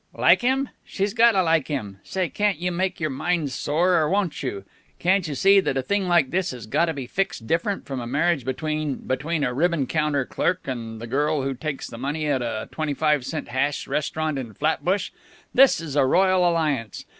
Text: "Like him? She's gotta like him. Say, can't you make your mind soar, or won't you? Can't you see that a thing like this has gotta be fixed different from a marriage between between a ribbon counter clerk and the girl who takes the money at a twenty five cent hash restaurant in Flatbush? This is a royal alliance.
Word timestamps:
"Like 0.17 0.41
him? 0.41 0.69
She's 0.83 1.13
gotta 1.13 1.43
like 1.43 1.67
him. 1.67 1.99
Say, 2.03 2.27
can't 2.27 2.57
you 2.57 2.71
make 2.71 2.99
your 2.99 3.11
mind 3.11 3.51
soar, 3.51 3.93
or 3.97 4.09
won't 4.09 4.41
you? 4.41 4.65
Can't 4.97 5.27
you 5.27 5.35
see 5.35 5.59
that 5.59 5.77
a 5.77 5.83
thing 5.83 6.07
like 6.07 6.31
this 6.31 6.49
has 6.49 6.65
gotta 6.65 6.91
be 6.91 7.05
fixed 7.05 7.45
different 7.45 7.85
from 7.85 7.99
a 7.99 8.07
marriage 8.07 8.43
between 8.43 8.95
between 9.05 9.43
a 9.43 9.53
ribbon 9.53 9.85
counter 9.85 10.25
clerk 10.25 10.67
and 10.67 10.99
the 10.99 11.05
girl 11.05 11.43
who 11.43 11.53
takes 11.53 11.85
the 11.87 11.99
money 11.99 12.25
at 12.25 12.41
a 12.41 12.67
twenty 12.71 12.95
five 12.95 13.23
cent 13.23 13.49
hash 13.49 13.85
restaurant 13.87 14.39
in 14.39 14.55
Flatbush? 14.55 15.11
This 15.53 15.79
is 15.79 15.95
a 15.95 16.03
royal 16.03 16.49
alliance. 16.49 17.05